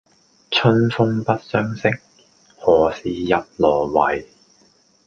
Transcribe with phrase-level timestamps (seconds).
[0.49, 1.89] 春風不相識，
[2.57, 4.25] 何事入羅幃